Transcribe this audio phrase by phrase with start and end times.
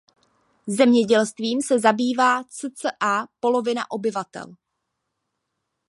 [0.67, 4.55] Zemědělstvím se zabývá cca polovina obyvatel.